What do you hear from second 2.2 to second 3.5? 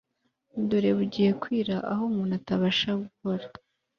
atabasha gukora